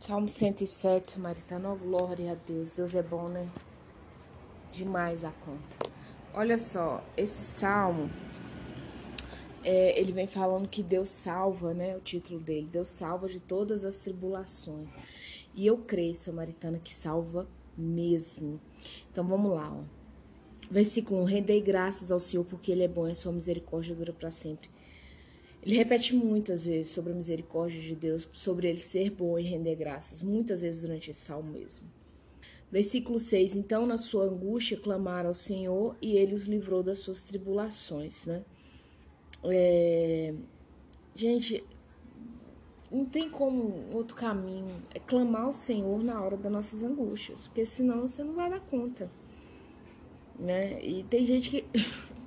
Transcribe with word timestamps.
Salmo 0.00 0.30
107, 0.30 1.10
Samaritano, 1.10 1.74
oh, 1.74 1.76
glória 1.76 2.32
a 2.32 2.34
Deus. 2.34 2.72
Deus 2.72 2.94
é 2.94 3.02
bom, 3.02 3.28
né? 3.28 3.46
Demais 4.72 5.22
a 5.24 5.30
conta. 5.30 5.92
Olha 6.32 6.56
só, 6.56 7.04
esse 7.18 7.42
salmo, 7.42 8.08
é, 9.62 10.00
ele 10.00 10.10
vem 10.12 10.26
falando 10.26 10.66
que 10.66 10.82
Deus 10.82 11.10
salva, 11.10 11.74
né? 11.74 11.94
O 11.98 12.00
título 12.00 12.40
dele, 12.40 12.66
Deus 12.72 12.88
salva 12.88 13.28
de 13.28 13.40
todas 13.40 13.84
as 13.84 13.98
tribulações. 13.98 14.88
E 15.54 15.66
eu 15.66 15.76
creio, 15.76 16.14
Samaritana, 16.14 16.78
que 16.78 16.94
salva 16.94 17.46
mesmo. 17.76 18.58
Então 19.12 19.22
vamos 19.22 19.52
lá, 19.52 19.70
ó. 19.70 19.82
Versículo 20.70 21.20
1: 21.20 21.24
Rendei 21.24 21.60
graças 21.60 22.10
ao 22.10 22.18
Senhor 22.18 22.44
porque 22.46 22.72
Ele 22.72 22.84
é 22.84 22.88
bom 22.88 23.06
e 23.06 23.10
a 23.10 23.14
sua 23.14 23.32
misericórdia 23.32 23.94
dura 23.94 24.14
para 24.14 24.30
sempre. 24.30 24.70
Ele 25.62 25.76
repete 25.76 26.14
muitas 26.14 26.64
vezes 26.64 26.92
sobre 26.92 27.12
a 27.12 27.16
misericórdia 27.16 27.80
de 27.80 27.94
Deus, 27.94 28.26
sobre 28.32 28.68
ele 28.68 28.78
ser 28.78 29.10
bom 29.10 29.38
e 29.38 29.42
render 29.42 29.74
graças, 29.74 30.22
muitas 30.22 30.62
vezes 30.62 30.82
durante 30.82 31.10
esse 31.10 31.20
salmo 31.20 31.52
mesmo. 31.52 31.86
Versículo 32.70 33.18
6: 33.18 33.56
Então, 33.56 33.86
na 33.86 33.98
sua 33.98 34.24
angústia, 34.24 34.78
clamaram 34.78 35.28
ao 35.28 35.34
Senhor 35.34 35.96
e 36.00 36.16
ele 36.16 36.34
os 36.34 36.46
livrou 36.46 36.82
das 36.82 36.98
suas 37.00 37.22
tribulações, 37.24 38.24
né? 38.24 38.42
É... 39.44 40.32
Gente, 41.14 41.62
não 42.90 43.04
tem 43.04 43.28
como 43.28 43.84
outro 43.92 44.16
caminho. 44.16 44.66
É 44.94 44.98
clamar 44.98 45.42
ao 45.42 45.52
Senhor 45.52 46.02
na 46.02 46.22
hora 46.22 46.36
das 46.36 46.50
nossas 46.50 46.82
angústias, 46.82 47.46
porque 47.46 47.66
senão 47.66 48.02
você 48.02 48.22
não 48.22 48.34
vai 48.34 48.48
dar 48.48 48.60
conta, 48.60 49.10
né? 50.38 50.82
E 50.84 51.02
tem 51.04 51.24
gente 51.24 51.50
que. 51.50 51.64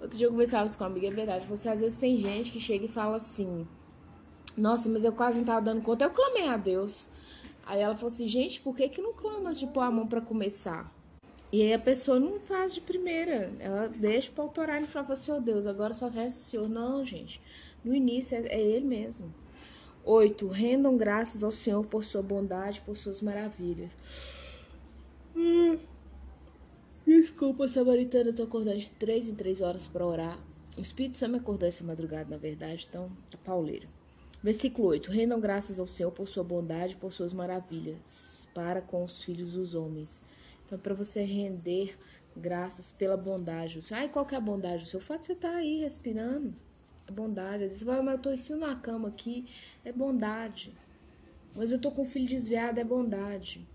Outro 0.00 0.16
dia 0.16 0.26
eu 0.26 0.30
conversava 0.30 0.68
com 0.70 0.84
uma 0.84 0.90
amiga, 0.90 1.08
é 1.08 1.10
verdade. 1.10 1.46
Você 1.46 1.68
às 1.68 1.80
vezes 1.80 1.98
tem 1.98 2.16
gente 2.16 2.50
que 2.50 2.58
chega 2.58 2.86
e 2.86 2.88
fala 2.88 3.16
assim: 3.16 3.66
Nossa, 4.56 4.88
mas 4.88 5.04
eu 5.04 5.12
quase 5.12 5.38
não 5.38 5.44
tava 5.44 5.60
dando 5.60 5.82
conta. 5.82 6.04
Eu 6.04 6.10
clamei 6.10 6.48
a 6.48 6.56
Deus. 6.56 7.08
Aí 7.66 7.80
ela 7.80 7.94
falou 7.94 8.08
assim: 8.08 8.26
Gente, 8.26 8.60
por 8.60 8.74
que, 8.74 8.88
que 8.88 9.02
não 9.02 9.12
clama 9.12 9.52
de 9.52 9.66
pôr 9.66 9.82
a 9.82 9.90
mão 9.90 10.06
para 10.06 10.20
começar? 10.20 10.90
E 11.52 11.62
aí 11.62 11.74
a 11.74 11.78
pessoa 11.78 12.18
não 12.18 12.40
faz 12.40 12.72
de 12.74 12.80
primeira. 12.80 13.52
Ela 13.58 13.88
deixa 13.88 14.30
para 14.30 14.42
autorar 14.42 14.82
e 14.82 14.86
fala 14.86 15.12
assim: 15.12 15.32
Oh 15.32 15.40
Deus, 15.40 15.66
agora 15.66 15.92
só 15.92 16.08
resta 16.08 16.40
o 16.40 16.44
Senhor. 16.44 16.68
Não, 16.68 17.04
gente. 17.04 17.40
No 17.84 17.94
início 17.94 18.36
é, 18.36 18.40
é 18.46 18.60
Ele 18.60 18.86
mesmo. 18.86 19.32
Oito, 20.02 20.48
rendam 20.48 20.96
graças 20.96 21.44
ao 21.44 21.50
Senhor 21.50 21.84
por 21.84 22.04
sua 22.04 22.22
bondade, 22.22 22.80
por 22.80 22.96
suas 22.96 23.20
maravilhas. 23.20 23.90
Hum. 25.36 25.78
Desculpa, 27.10 27.66
Samaritana, 27.66 28.30
eu 28.30 28.32
tô 28.32 28.44
acordando 28.44 28.78
de 28.78 28.88
três 28.88 29.28
em 29.28 29.34
três 29.34 29.60
horas 29.60 29.88
para 29.88 30.06
orar. 30.06 30.38
O 30.78 30.80
Espírito 30.80 31.16
Santo 31.16 31.32
me 31.32 31.38
acordou 31.38 31.68
essa 31.68 31.82
madrugada, 31.82 32.30
na 32.30 32.36
verdade, 32.36 32.86
então 32.88 33.10
tá 33.28 33.36
pauleiro. 33.44 33.88
Versículo 34.40 34.86
8: 34.86 35.10
Rendam 35.10 35.40
graças 35.40 35.80
ao 35.80 35.88
Senhor 35.88 36.12
por 36.12 36.28
sua 36.28 36.44
bondade, 36.44 36.94
por 36.94 37.12
suas 37.12 37.32
maravilhas, 37.32 38.46
para 38.54 38.80
com 38.80 39.02
os 39.02 39.24
filhos 39.24 39.54
dos 39.54 39.74
homens. 39.74 40.22
Então, 40.64 40.78
para 40.78 40.94
você 40.94 41.22
render 41.22 41.98
graças 42.36 42.92
pela 42.92 43.16
bondade. 43.16 43.80
Ai, 43.90 44.08
qual 44.08 44.24
que 44.24 44.36
é 44.36 44.38
a 44.38 44.40
bondade? 44.40 44.84
O 44.84 44.86
seu 44.86 45.00
fato 45.00 45.22
de 45.22 45.26
você 45.26 45.32
estar 45.32 45.50
tá 45.50 45.56
aí 45.56 45.80
respirando. 45.80 46.54
É 47.08 47.10
bondade. 47.10 47.64
Às 47.64 47.70
vezes 47.70 47.78
você 47.80 47.84
vai, 47.86 48.00
mas 48.02 48.14
eu 48.18 48.22
tô 48.22 48.30
em 48.30 48.36
cima 48.36 48.68
na 48.68 48.76
cama 48.76 49.08
aqui. 49.08 49.46
É 49.84 49.90
bondade. 49.90 50.72
Mas 51.56 51.72
eu 51.72 51.80
tô 51.80 51.90
com 51.90 52.02
o 52.02 52.04
filho 52.04 52.28
desviado. 52.28 52.78
É 52.78 52.84
bondade. 52.84 53.66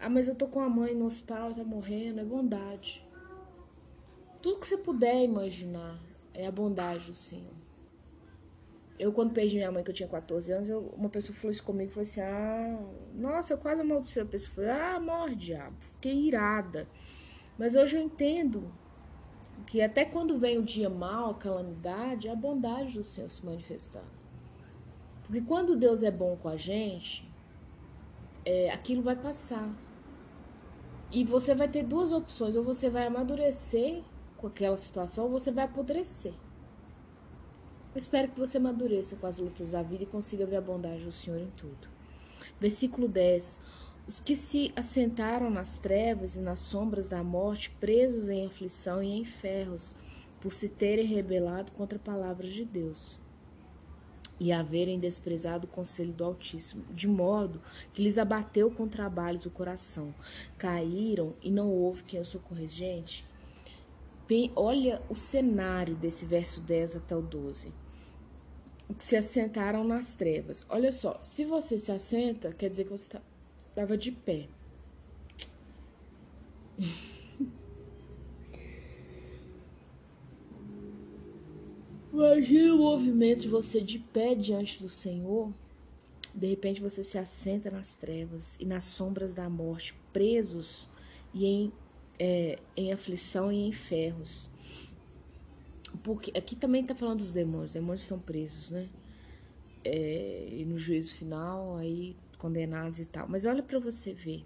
Ah, 0.00 0.08
mas 0.08 0.28
eu 0.28 0.34
tô 0.34 0.46
com 0.46 0.60
a 0.60 0.68
mãe 0.68 0.94
no 0.94 1.04
hospital, 1.04 1.52
tá 1.52 1.62
morrendo. 1.62 2.20
É 2.20 2.24
bondade. 2.24 3.04
Tudo 4.40 4.60
que 4.60 4.66
você 4.66 4.78
puder 4.78 5.22
imaginar 5.22 6.00
é 6.32 6.46
a 6.46 6.50
bondade 6.50 7.06
do 7.06 7.14
Senhor. 7.14 7.52
Eu, 8.98 9.12
quando 9.12 9.32
perdi 9.32 9.56
minha 9.56 9.70
mãe, 9.70 9.82
que 9.82 9.90
eu 9.90 9.94
tinha 9.94 10.08
14 10.08 10.52
anos, 10.52 10.68
eu, 10.68 10.80
uma 10.96 11.08
pessoa 11.08 11.36
falou 11.36 11.50
isso 11.50 11.62
comigo, 11.62 11.90
falou 11.90 12.02
assim, 12.02 12.20
ah, 12.20 12.78
nossa, 13.14 13.52
eu 13.52 13.58
quase 13.58 13.80
amaldiçoei. 13.82 14.24
A 14.24 14.28
pessoa 14.28 14.54
falou, 14.54 14.70
ah, 14.70 15.00
morre, 15.00 15.34
diabo. 15.34 15.76
Fiquei 15.94 16.14
irada. 16.14 16.86
Mas 17.58 17.74
hoje 17.74 17.96
eu 17.96 18.02
entendo 18.02 18.72
que 19.66 19.82
até 19.82 20.04
quando 20.04 20.38
vem 20.38 20.58
o 20.58 20.62
dia 20.62 20.88
mal, 20.88 21.30
a 21.30 21.34
calamidade, 21.34 22.28
é 22.28 22.30
a 22.30 22.36
bondade 22.36 22.94
do 22.94 23.04
Senhor 23.04 23.30
se 23.30 23.44
manifestar. 23.44 24.04
Porque 25.26 25.42
quando 25.42 25.76
Deus 25.76 26.02
é 26.02 26.10
bom 26.10 26.36
com 26.36 26.48
a 26.48 26.56
gente, 26.56 27.26
é, 28.44 28.70
aquilo 28.70 29.02
vai 29.02 29.14
passar. 29.14 29.70
E 31.12 31.24
você 31.24 31.54
vai 31.54 31.68
ter 31.68 31.82
duas 31.82 32.12
opções: 32.12 32.56
ou 32.56 32.62
você 32.62 32.88
vai 32.88 33.06
amadurecer 33.06 34.02
com 34.36 34.46
aquela 34.46 34.76
situação, 34.76 35.24
ou 35.24 35.30
você 35.30 35.50
vai 35.50 35.64
apodrecer. 35.64 36.32
Eu 37.92 37.98
espero 37.98 38.28
que 38.28 38.38
você 38.38 38.58
amadureça 38.58 39.16
com 39.16 39.26
as 39.26 39.38
lutas 39.38 39.72
da 39.72 39.82
vida 39.82 40.04
e 40.04 40.06
consiga 40.06 40.46
ver 40.46 40.56
a 40.56 40.60
bondade 40.60 41.04
do 41.04 41.10
Senhor 41.10 41.40
em 41.40 41.50
tudo. 41.56 41.88
Versículo 42.60 43.08
10. 43.08 43.58
Os 44.06 44.20
que 44.20 44.34
se 44.34 44.72
assentaram 44.74 45.50
nas 45.50 45.78
trevas 45.78 46.36
e 46.36 46.40
nas 46.40 46.60
sombras 46.60 47.08
da 47.08 47.22
morte, 47.22 47.70
presos 47.80 48.28
em 48.28 48.46
aflição 48.46 49.02
e 49.02 49.20
em 49.20 49.24
ferros, 49.24 49.94
por 50.40 50.52
se 50.52 50.68
terem 50.68 51.06
rebelado 51.06 51.72
contra 51.72 51.98
a 51.98 52.02
palavra 52.02 52.48
de 52.48 52.64
Deus 52.64 53.19
e 54.40 54.50
haverem 54.50 54.98
desprezado 54.98 55.66
o 55.66 55.70
conselho 55.70 56.12
do 56.12 56.24
Altíssimo, 56.24 56.82
de 56.90 57.06
modo 57.06 57.60
que 57.92 58.02
lhes 58.02 58.16
abateu 58.16 58.70
com 58.70 58.88
trabalhos 58.88 59.44
o 59.44 59.50
coração. 59.50 60.14
Caíram 60.56 61.34
e 61.42 61.50
não 61.50 61.70
houve 61.70 62.02
quem 62.04 62.18
os 62.18 62.28
socorresse. 62.28 62.76
Gente, 62.76 63.24
olha 64.56 65.02
o 65.10 65.14
cenário 65.14 65.94
desse 65.94 66.24
verso 66.24 66.60
10 66.62 66.96
até 66.96 67.14
o 67.14 67.20
12. 67.20 67.70
Que 68.96 69.04
se 69.04 69.14
assentaram 69.14 69.84
nas 69.84 70.14
trevas. 70.14 70.64
Olha 70.68 70.90
só, 70.90 71.20
se 71.20 71.44
você 71.44 71.78
se 71.78 71.92
assenta, 71.92 72.52
quer 72.52 72.70
dizer 72.70 72.84
que 72.84 72.90
você 72.90 73.18
estava 73.68 73.88
tá, 73.88 73.96
de 73.96 74.10
pé. 74.10 74.48
Imagina 82.20 82.74
o 82.74 82.78
movimento 82.78 83.40
de 83.40 83.48
você 83.48 83.80
de 83.80 83.98
pé 83.98 84.34
diante 84.34 84.78
do 84.78 84.90
Senhor. 84.90 85.50
De 86.34 86.46
repente 86.46 86.78
você 86.78 87.02
se 87.02 87.16
assenta 87.16 87.70
nas 87.70 87.94
trevas 87.94 88.56
e 88.60 88.66
nas 88.66 88.84
sombras 88.84 89.32
da 89.32 89.48
morte, 89.48 89.94
presos 90.12 90.86
e 91.32 91.46
em, 91.46 91.72
é, 92.18 92.58
em 92.76 92.92
aflição 92.92 93.50
e 93.50 93.66
em 93.66 93.72
ferros. 93.72 94.50
Porque 96.04 96.30
aqui 96.36 96.54
também 96.54 96.82
está 96.82 96.94
falando 96.94 97.20
dos 97.20 97.32
demônios, 97.32 97.70
os 97.70 97.72
demônios 97.72 98.02
são 98.02 98.18
presos, 98.18 98.70
né? 98.70 98.86
É, 99.82 100.48
e 100.52 100.66
no 100.66 100.76
juízo 100.76 101.14
final, 101.14 101.78
aí 101.78 102.14
condenados 102.36 102.98
e 102.98 103.06
tal. 103.06 103.26
Mas 103.30 103.46
olha 103.46 103.62
para 103.62 103.78
você 103.78 104.12
ver 104.12 104.44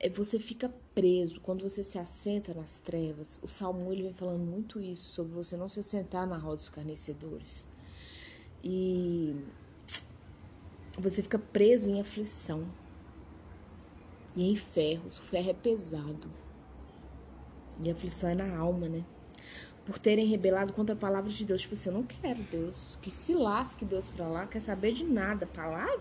é 0.00 0.08
você 0.08 0.38
fica 0.38 0.72
preso 0.96 1.42
quando 1.42 1.60
você 1.60 1.84
se 1.84 1.98
assenta 1.98 2.54
nas 2.54 2.78
trevas. 2.78 3.38
O 3.42 3.46
Salmo 3.46 3.92
ele 3.92 4.04
vem 4.04 4.14
falando 4.14 4.40
muito 4.40 4.80
isso 4.80 5.10
sobre 5.10 5.34
você 5.34 5.54
não 5.54 5.68
se 5.68 5.80
assentar 5.80 6.26
na 6.26 6.38
roda 6.38 6.56
dos 6.56 6.70
carnecedores. 6.70 7.68
E 8.64 9.36
você 10.98 11.22
fica 11.22 11.38
preso 11.38 11.90
em 11.90 12.00
aflição 12.00 12.64
e 14.34 14.50
em 14.50 14.56
ferros. 14.56 15.18
O 15.18 15.22
ferro 15.22 15.50
é 15.50 15.54
pesado. 15.54 16.30
E 17.82 17.90
a 17.90 17.92
aflição 17.92 18.30
é 18.30 18.34
na 18.34 18.56
alma, 18.56 18.88
né? 18.88 19.04
Por 19.84 19.98
terem 19.98 20.26
rebelado 20.26 20.72
contra 20.72 20.94
a 20.94 20.98
palavra 20.98 21.30
de 21.30 21.44
Deus. 21.44 21.60
Tipo 21.60 21.74
assim, 21.74 21.90
eu 21.90 21.94
não 21.94 22.04
quero 22.04 22.42
Deus. 22.44 22.98
Que 23.02 23.10
se 23.10 23.34
lasque 23.34 23.84
Deus 23.84 24.08
pra 24.08 24.26
lá, 24.26 24.46
quer 24.46 24.60
saber 24.60 24.92
de 24.94 25.04
nada. 25.04 25.46
Palavra, 25.46 26.00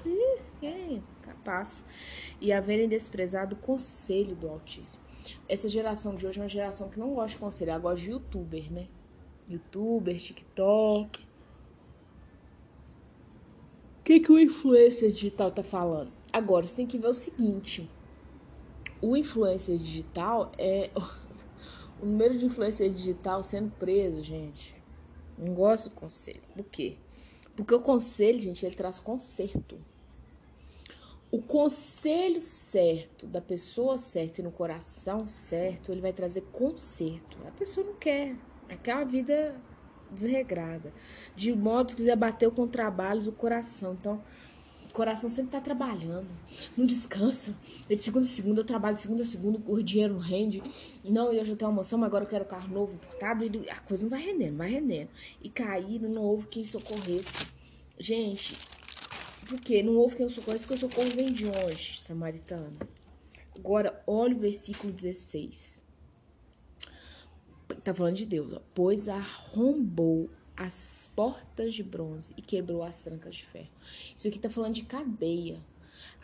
é 0.66 1.02
capaz 1.22 1.84
e 2.42 2.52
haverem 2.52 2.88
desprezado 2.88 3.56
o 3.56 3.60
conselho 3.60 4.36
do 4.36 4.48
Altíssimo. 4.50 5.04
Essa 5.48 5.68
geração 5.68 6.16
de 6.16 6.26
hoje 6.28 6.40
é 6.40 6.44
uma 6.44 6.50
geração 6.50 6.90
que 6.90 7.00
não 7.00 7.14
gosta 7.14 7.32
de 7.32 7.38
conselho, 7.38 7.72
ela 7.72 7.80
gosta 7.80 8.02
de 8.02 8.12
youtuber, 8.12 8.72
né? 8.72 8.88
Youtuber, 9.50 10.18
TikTok. 10.18 11.20
O 14.00 14.04
que, 14.04 14.20
que 14.20 14.32
o 14.32 14.40
influencer 14.40 15.12
digital 15.12 15.52
tá 15.52 15.64
falando? 15.64 16.12
Agora, 16.32 16.68
você 16.68 16.76
tem 16.76 16.86
que 16.86 16.98
ver 16.98 17.08
o 17.08 17.14
seguinte: 17.14 17.90
o 19.02 19.16
influencer 19.16 19.78
digital 19.78 20.52
é. 20.58 20.90
O 22.02 22.06
número 22.06 22.38
de 22.38 22.46
influencer 22.46 22.92
digital 22.92 23.42
sendo 23.42 23.72
preso, 23.72 24.22
gente. 24.22 24.76
Não 25.38 25.54
gosto 25.54 25.90
do 25.90 25.96
conselho. 25.96 26.42
Por 26.54 26.66
quê? 26.66 26.98
Porque 27.56 27.74
o 27.74 27.80
conselho, 27.80 28.38
gente, 28.38 28.66
ele 28.66 28.76
traz 28.76 29.00
conserto 29.00 29.80
o 31.32 31.42
conselho 31.42 32.40
certo 32.40 33.28
da 33.28 33.42
pessoa 33.42 33.98
certa 33.98 34.42
e 34.42 34.44
no 34.44 34.52
coração 34.52 35.28
certo, 35.28 35.92
ele 35.92 36.02
vai 36.02 36.14
trazer 36.14 36.42
conserto. 36.52 37.38
A 37.48 37.52
pessoa 37.52 37.86
não 37.86 37.96
quer, 37.96 38.36
aquela 38.70 39.04
vida 39.04 39.56
desregrada, 40.12 40.94
de 41.36 41.54
modo 41.54 41.96
que 41.96 42.04
debateu 42.04 42.52
com 42.52 42.68
trabalhos 42.68 43.28
o 43.28 43.32
coração. 43.32 43.94
Então, 43.94 44.22
o 44.90 44.94
coração 44.94 45.30
sempre 45.30 45.48
está 45.48 45.60
trabalhando, 45.60 46.28
não 46.78 46.86
descansa. 46.86 47.54
De 47.90 47.98
segunda 47.98 48.26
a 48.26 48.30
segunda 48.30 48.62
eu 48.62 48.66
trabalho, 48.66 48.96
de 48.96 49.02
segunda 49.02 49.24
a 49.24 49.26
segunda 49.26 49.60
o 49.66 49.84
dinheiro 49.84 50.14
não 50.14 50.22
rende. 50.22 50.64
Não, 51.04 51.34
eu 51.34 51.44
já 51.44 51.56
tenho 51.56 51.70
uma 51.70 51.82
mas 51.82 51.92
agora 51.92 52.24
eu 52.24 52.30
quero 52.30 52.46
carro 52.46 52.74
novo 52.74 52.96
importado. 52.96 53.44
E 53.44 53.70
a 53.70 53.80
coisa 53.80 54.04
não 54.04 54.10
vai 54.10 54.22
rendendo, 54.22 54.56
vai 54.56 54.70
rendendo. 54.70 55.10
E 55.44 55.50
caíram, 55.50 56.08
não 56.08 56.22
houve 56.22 56.48
quem 56.48 56.64
socorresse. 56.64 57.46
Gente, 58.00 58.58
Porque 59.48 59.84
não 59.84 59.96
houve 59.96 60.16
quem 60.16 60.24
eu 60.24 60.30
socorro, 60.30 60.60
que 60.60 60.74
eu 60.74 60.78
socorro 60.78 61.10
vem 61.10 61.32
de 61.32 61.46
onde, 61.46 62.00
samaritano? 62.00 62.78
Agora, 63.58 64.04
olha 64.06 64.36
o 64.36 64.40
versículo 64.40 64.92
16. 64.92 65.82
Tá 67.84 67.94
falando 67.94 68.16
de 68.16 68.26
Deus, 68.26 68.54
ó. 68.54 68.62
Pois 68.74 69.08
arrombou 69.08 70.30
as 70.58 71.12
portas 71.16 71.74
de 71.74 71.84
bronze 71.84 72.34
e 72.38 72.42
quebrou 72.42 72.84
as 72.84 73.02
trancas 73.02 73.36
de 73.36 73.46
ferro. 73.46 73.70
Isso 74.16 74.28
aqui 74.28 74.40
tá 74.40 74.50
falando 74.50 74.74
de 74.74 74.84
cadeia. 74.84 75.60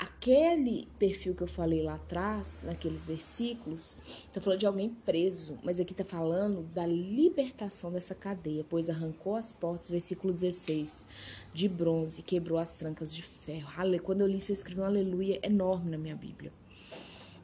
Aquele 0.02 0.88
perfil 0.98 1.36
que 1.36 1.44
eu 1.44 1.48
falei 1.48 1.84
lá 1.84 1.94
atrás, 1.94 2.64
naqueles 2.66 3.06
versículos, 3.06 4.00
está 4.04 4.42
falando 4.42 4.60
de 4.60 4.66
alguém 4.66 4.90
preso, 4.90 5.60
mas 5.64 5.80
aqui 5.80 5.94
está 5.94 6.04
falando 6.04 6.64
da 6.74 6.88
libertação 6.88 7.92
dessa 7.92 8.16
cadeia, 8.16 8.66
pois 8.68 8.90
arrancou 8.90 9.36
as 9.36 9.52
portas, 9.52 9.92
versículo 9.92 10.34
16, 10.34 11.06
de 11.54 11.70
bronze, 11.70 12.24
quebrou 12.24 12.58
as 12.58 12.76
trancas 12.76 13.14
de 13.14 13.22
ferro. 13.22 13.70
Quando 14.02 14.22
eu 14.22 14.28
li 14.28 14.38
isso, 14.38 14.52
eu 14.52 14.56
escrevi 14.56 14.82
um 14.82 14.86
aleluia 14.86 15.40
enorme 15.44 15.92
na 15.92 16.00
minha 16.00 16.16
Bíblia. 16.16 16.52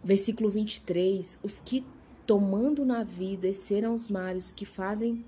Versículo 0.03 0.49
23, 0.49 1.37
os 1.43 1.59
que 1.59 1.85
tomando 2.25 2.83
na 2.83 3.03
vida 3.03 3.43
desceram 3.43 3.93
os 3.93 4.07
mares 4.07 4.51
que 4.51 4.65
fazem 4.65 5.23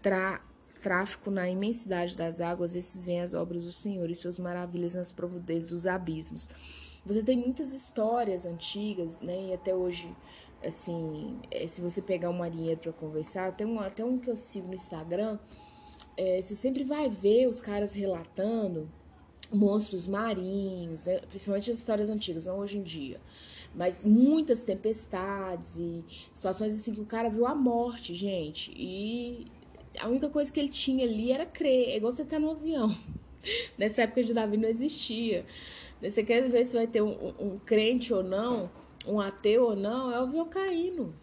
tra 0.00 0.40
tráfico 0.82 1.30
na 1.30 1.48
imensidade 1.48 2.16
das 2.16 2.40
águas, 2.40 2.74
esses 2.74 3.04
vêm 3.04 3.20
as 3.20 3.32
obras 3.32 3.64
do 3.64 3.72
Senhor 3.72 4.10
e 4.10 4.14
suas 4.14 4.38
maravilhas 4.38 4.94
nas 4.94 5.12
profundezas 5.12 5.70
dos 5.70 5.86
abismos. 5.86 6.48
Você 7.06 7.22
tem 7.22 7.36
muitas 7.36 7.72
histórias 7.72 8.44
antigas, 8.44 9.20
né? 9.20 9.48
E 9.50 9.54
até 9.54 9.74
hoje, 9.74 10.08
assim, 10.64 11.38
é, 11.50 11.66
se 11.66 11.80
você 11.80 12.02
pegar 12.02 12.30
um 12.30 12.34
marinheiro 12.34 12.80
para 12.80 12.92
conversar, 12.92 13.56
tem 13.56 13.66
um, 13.66 13.80
até 13.80 14.04
um 14.04 14.18
que 14.18 14.28
eu 14.28 14.36
sigo 14.36 14.68
no 14.68 14.74
Instagram, 14.74 15.38
é, 16.16 16.40
você 16.40 16.54
sempre 16.54 16.84
vai 16.84 17.08
ver 17.08 17.46
os 17.48 17.60
caras 17.60 17.94
relatando 17.94 18.88
monstros 19.52 20.06
marinhos, 20.06 21.06
né? 21.06 21.20
principalmente 21.28 21.70
as 21.70 21.78
histórias 21.78 22.08
antigas, 22.08 22.46
não 22.46 22.58
hoje 22.58 22.78
em 22.78 22.82
dia. 22.82 23.20
Mas 23.74 24.04
muitas 24.04 24.64
tempestades 24.64 25.76
e 25.78 26.04
situações 26.32 26.74
assim 26.74 26.94
que 26.94 27.00
o 27.00 27.06
cara 27.06 27.28
viu 27.28 27.46
a 27.46 27.54
morte, 27.54 28.14
gente. 28.14 28.72
E 28.76 29.46
a 29.98 30.08
única 30.08 30.28
coisa 30.28 30.52
que 30.52 30.58
ele 30.58 30.68
tinha 30.68 31.04
ali 31.04 31.32
era 31.32 31.46
crer. 31.46 31.90
É 31.90 31.96
igual 31.96 32.12
você 32.12 32.24
tá 32.24 32.38
no 32.38 32.52
avião. 32.52 32.94
Nessa 33.76 34.02
época 34.02 34.22
de 34.22 34.32
Davi 34.32 34.56
não 34.56 34.68
existia. 34.68 35.44
Você 36.00 36.22
quer 36.24 36.48
ver 36.48 36.64
se 36.64 36.76
vai 36.76 36.86
ter 36.86 37.02
um, 37.02 37.10
um, 37.10 37.46
um 37.46 37.58
crente 37.58 38.12
ou 38.12 38.22
não, 38.22 38.70
um 39.06 39.20
ateu 39.20 39.66
ou 39.66 39.76
não, 39.76 40.10
é 40.10 40.18
o 40.18 40.24
avião 40.24 40.48
caindo. 40.48 41.14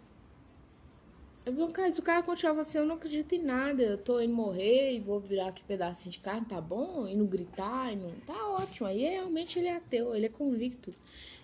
É 1.44 1.50
o 1.50 1.52
avião 1.52 1.70
caindo. 1.70 1.92
Se 1.92 2.00
o 2.00 2.02
cara 2.02 2.22
continuava 2.22 2.62
assim, 2.62 2.78
eu 2.78 2.86
não 2.86 2.94
acredito 2.94 3.34
em 3.34 3.42
nada, 3.42 3.82
eu 3.82 3.98
tô 3.98 4.20
indo 4.20 4.32
morrer 4.32 4.94
e 4.94 5.00
vou 5.00 5.20
virar 5.20 5.48
aqui 5.48 5.62
pedacinho 5.62 6.12
de 6.12 6.18
carne, 6.18 6.46
tá 6.46 6.60
bom? 6.60 7.06
E 7.06 7.14
não 7.14 7.26
gritar, 7.26 7.92
e 7.92 7.96
não... 7.96 8.10
tá 8.26 8.48
ótimo. 8.48 8.86
Aí 8.86 9.00
realmente 9.00 9.58
ele 9.58 9.68
é 9.68 9.76
ateu, 9.76 10.14
ele 10.14 10.26
é 10.26 10.30
convicto. 10.30 10.94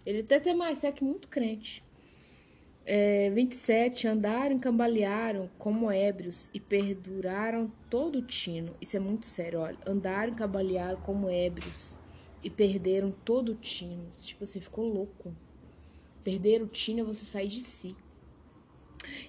Ele 0.07 0.21
até 0.21 0.41
tem 0.41 0.55
mais 0.55 0.83
é 0.85 0.93
que 0.93 1.05
muito 1.05 1.29
crente. 1.29 1.83
É, 2.89 3.31
27. 3.31 4.07
Andaram, 4.07 4.61
cambalearam 4.61 5.51
como 5.59 5.91
ébrios 5.91 6.49
e 6.55 6.61
perduraram 6.61 7.71
todo 7.91 8.21
o 8.21 8.23
tino. 8.23 8.73
Isso 8.81 8.97
é 8.97 9.01
muito 9.01 9.27
sério, 9.27 9.59
olha. 9.59 9.77
Andaram, 9.85 10.33
cambalearam 10.35 11.01
como 11.01 11.29
ébrios 11.29 11.99
e 12.45 12.49
perderam 12.49 13.11
todo 13.25 13.51
o 13.51 13.57
tino. 13.57 14.07
Tipo 14.23 14.45
assim, 14.45 14.61
ficou 14.61 14.87
louco. 14.87 15.35
Perder 16.23 16.63
o 16.63 16.69
tino 16.69 17.01
é 17.01 17.03
você 17.03 17.25
sair 17.25 17.49
de 17.49 17.61
si. 17.61 17.97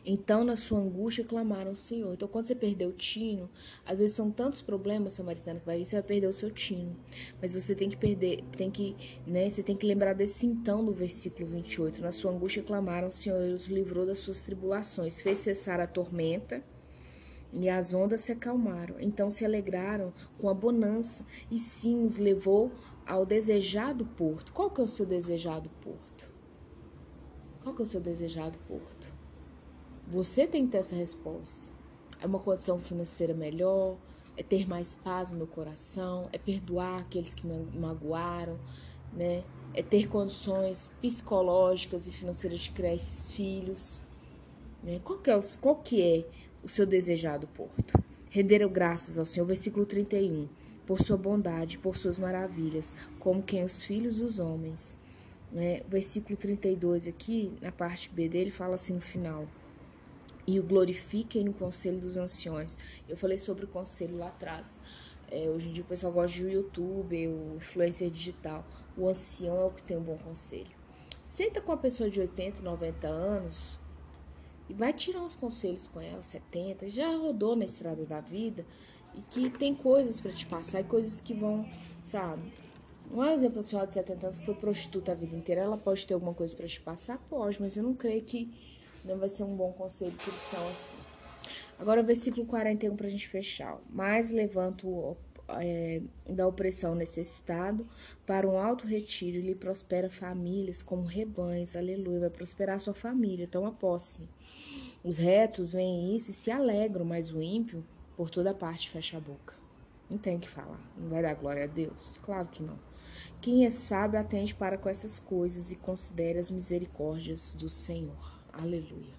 Então, 0.06 0.44
na 0.44 0.56
sua 0.56 0.79
angústia, 0.79 1.24
clamaram 1.24 1.69
ao 1.69 1.75
Senhor. 1.75 2.13
Então, 2.13 2.27
quando 2.27 2.45
você 2.45 2.56
perdeu 2.56 2.89
o 2.89 2.94
tino, 2.94 3.50
às 3.85 4.00
vezes 4.00 4.15
são 4.15 4.31
tantos 4.31 4.62
problemas, 4.62 5.13
samaritano, 5.13 5.59
que 5.59 5.65
vai 5.65 5.77
vir, 5.77 5.85
você 5.85 5.95
vai 5.95 6.03
perder 6.03 6.27
o 6.27 6.33
seu 6.33 6.51
tino. 6.51 6.95
Mas 7.41 7.53
você 7.53 7.75
tem 7.75 7.89
que 7.89 7.97
perder, 7.97 8.44
tem 8.56 8.69
que, 8.71 8.95
né, 9.25 9.50
você 9.50 9.63
tem 9.63 9.75
que 9.75 9.85
lembrar 9.85 10.13
desse 10.13 10.45
então 10.45 10.83
do 10.83 10.94
versículo 10.94 11.45
28. 11.47 12.01
Na 12.01 12.12
sua 12.12 12.31
angústia, 12.31 12.63
clamaram 12.63 13.06
ao 13.06 13.12
Senhor 13.12 13.47
e 13.47 13.53
os 13.53 13.68
livrou 13.68 14.06
das 14.06 14.19
suas 14.19 14.44
tribulações. 14.44 15.21
Fez 15.21 15.39
cessar 15.39 15.79
a 15.79 15.88
tormenta 15.88 16.63
e 17.53 17.69
as 17.69 17.94
ondas 17.94 18.21
se 18.21 18.31
acalmaram. 18.31 18.95
Então 19.00 19.29
se 19.29 19.45
alegraram 19.45 20.13
com 20.38 20.50
a 20.50 20.53
bonança 20.53 21.25
e 21.50 21.57
sim 21.57 22.03
os 22.03 22.18
levou 22.18 22.71
ao 23.06 23.25
desejado 23.25 24.06
porto. 24.06 24.51
Qual 24.53 24.69
que 24.69 24.81
é 24.81 24.83
o 24.83 24.88
seu 24.88 25.06
desejado 25.06 25.69
porto? 25.81 26.29
Qual 27.63 27.74
que 27.75 27.81
é 27.81 27.83
o 27.83 27.85
seu 27.85 28.01
desejado 28.01 28.57
porto? 28.68 29.16
Você 30.09 30.48
tem 30.48 30.65
que 30.65 30.71
ter 30.71 30.77
essa 30.77 30.95
resposta. 30.95 31.68
É 32.21 32.25
uma 32.25 32.39
condição 32.39 32.80
financeira 32.80 33.33
melhor, 33.33 33.98
é 34.38 34.44
ter 34.44 34.65
mais 34.65 34.95
paz 34.95 35.31
no 35.31 35.38
meu 35.38 35.48
coração, 35.48 36.30
é 36.31 36.38
perdoar 36.38 37.01
aqueles 37.01 37.33
que 37.33 37.45
me 37.45 37.77
magoaram, 37.77 38.57
né? 39.12 39.44
É 39.74 39.83
ter 39.83 40.07
condições 40.07 40.89
psicológicas 41.01 42.07
e 42.07 42.12
financeiras 42.13 42.59
de 42.59 42.71
criar 42.71 42.94
esses 42.94 43.31
filhos. 43.33 44.01
Né? 44.81 45.01
Qual, 45.04 45.19
que 45.19 45.30
é 45.30 45.36
o, 45.36 45.42
qual 45.59 45.75
que 45.75 46.01
é 46.01 46.25
o 46.63 46.69
seu 46.69 46.86
desejado 46.86 47.45
porto? 47.48 48.01
Renderam 48.30 48.69
graças 48.69 49.19
ao 49.19 49.25
Senhor, 49.25 49.45
versículo 49.45 49.86
31, 49.86 50.48
por 50.86 51.01
sua 51.01 51.18
bondade, 51.18 51.77
por 51.77 51.98
suas 51.98 52.18
maravilhas, 52.18 52.95
como 53.19 53.44
quem 53.44 53.62
os 53.62 53.83
filhos 53.83 54.19
dos 54.19 54.39
homens. 54.39 54.98
Né? 55.51 55.81
Versículo 55.89 56.38
32 56.38 57.07
aqui, 57.07 57.51
na 57.62 57.74
parte 57.74 58.10
B 58.10 58.30
dele, 58.30 58.51
fala 58.51 58.75
assim 58.75 58.94
no 58.94 59.01
final 59.01 59.45
e 60.47 60.59
o 60.59 60.63
glorifiquem 60.63 61.44
no 61.44 61.53
conselho 61.53 61.99
dos 61.99 62.15
anciões. 62.15 62.77
Eu 63.07 63.17
falei 63.17 63.38
sobre 63.38 63.65
o 63.65 63.67
conselho 63.67 64.17
lá 64.17 64.27
atrás. 64.27 64.79
É, 65.29 65.49
hoje 65.49 65.67
em 65.67 65.73
dia 65.73 65.83
o 65.83 65.88
pessoal 65.88 66.13
gosta 66.13 66.39
do 66.39 66.49
YouTube, 66.49 67.27
o 67.27 67.57
influencer 67.57 68.09
digital. 68.09 68.65
O 68.95 69.09
ancião 69.09 69.59
é 69.59 69.65
o 69.65 69.71
que 69.71 69.83
tem 69.83 69.97
um 69.97 70.01
bom 70.01 70.17
conselho. 70.17 70.71
Senta 71.21 71.59
com 71.59 71.73
uma 71.73 71.77
pessoa 71.77 72.09
de 72.09 72.21
80, 72.21 72.61
90 72.61 73.07
anos 73.07 73.77
e 74.69 74.73
vai 74.73 74.94
tirar 74.94 75.21
uns 75.21 75.35
conselhos 75.35 75.88
com 75.88 75.99
ela, 75.99 76.21
70, 76.21 76.89
já 76.89 77.13
rodou 77.17 77.53
na 77.53 77.65
estrada 77.65 78.05
da 78.05 78.21
vida 78.21 78.65
e 79.13 79.21
que 79.21 79.50
tem 79.50 79.75
coisas 79.75 80.21
para 80.21 80.31
te 80.31 80.45
passar 80.45 80.79
e 80.79 80.83
coisas 80.85 81.19
que 81.19 81.33
vão, 81.33 81.67
sabe? 82.01 82.41
Um 83.11 83.23
exemplo, 83.23 83.59
a 83.59 83.61
senhora 83.61 83.88
de 83.88 83.93
70 83.93 84.25
anos 84.25 84.38
que 84.38 84.45
foi 84.45 84.55
prostituta 84.55 85.11
a 85.11 85.15
vida 85.15 85.35
inteira, 85.35 85.61
ela 85.61 85.77
pode 85.77 86.05
ter 86.05 86.13
alguma 86.13 86.33
coisa 86.33 86.55
para 86.55 86.67
te 86.67 86.79
passar? 86.79 87.17
Pode, 87.29 87.61
mas 87.61 87.75
eu 87.75 87.83
não 87.83 87.93
creio 87.93 88.21
que 88.21 88.51
não 89.07 89.18
vai 89.18 89.30
ser 89.30 89.44
um 89.44 89.56
bom 89.56 89.71
conselho 89.74 90.12
cristão 90.13 90.68
assim. 90.68 90.98
Agora, 91.80 92.01
o 92.01 92.06
versículo 92.06 92.45
41 92.45 92.95
para 92.95 93.07
a 93.07 93.09
gente 93.09 93.27
fechar. 93.27 93.80
Mas 93.89 94.31
levanto 94.31 95.15
é, 95.50 96.01
da 96.27 96.48
opressão 96.48 96.95
necessitado 96.95 97.88
para 98.25 98.48
um 98.48 98.57
alto 98.57 98.86
retiro 98.86 99.38
e 99.38 99.42
lhe 99.42 99.56
prospera 99.56 100.09
famílias 100.09 100.81
como 100.81 101.03
rebanhos. 101.03 101.75
Aleluia. 101.75 102.22
Vai 102.22 102.29
prosperar 102.29 102.79
sua 102.79 102.93
família. 102.93 103.48
Toma 103.48 103.72
posse. 103.72 104.27
Os 105.03 105.17
retos 105.17 105.72
veem 105.72 106.15
isso 106.15 106.31
e 106.31 106.34
se 106.34 106.51
alegram, 106.51 107.05
mas 107.05 107.31
o 107.31 107.41
ímpio, 107.41 107.86
por 108.15 108.29
toda 108.29 108.53
parte, 108.53 108.89
fecha 108.89 109.17
a 109.17 109.20
boca. 109.20 109.53
Não 110.10 110.17
tem 110.17 110.38
o 110.38 110.39
que 110.39 110.50
falar. 110.50 110.81
Não 110.98 111.10
vai 111.10 111.22
dar 111.22 111.36
glória 111.36 111.65
a 111.65 111.67
Deus? 111.67 112.17
Claro 112.24 112.48
que 112.48 112.63
não. 112.63 112.79
Quem 113.39 113.65
é 113.65 113.70
sábio 113.70 114.20
atende 114.20 114.55
para 114.55 114.77
com 114.77 114.89
essas 114.89 115.20
coisas 115.20 115.70
e 115.72 115.75
considera 115.75 116.39
as 116.39 116.50
misericórdias 116.50 117.53
do 117.53 117.70
Senhor. 117.70 118.37
Aleluia. 118.57 119.16